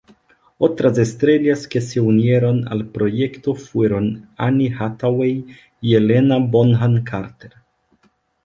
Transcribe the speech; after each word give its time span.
Otras 0.57 0.97
estrellas 0.97 1.67
que 1.67 1.79
se 1.79 1.99
unieron 2.01 2.67
al 2.69 2.87
proyecto 2.87 3.53
fueron 3.53 4.31
Anne 4.35 4.75
Hathaway 4.79 5.45
y 5.79 5.93
Helena 5.93 6.39
Bonham 6.39 7.03
Carter. 7.03 7.53